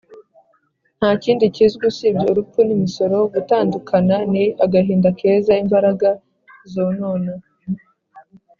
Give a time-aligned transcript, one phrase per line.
[0.97, 3.15] ntakindi kizwi usibye urupfu n'imisoro.
[3.33, 6.09] gutandukana ni agahinda keza imbaraga
[6.73, 7.33] zonona;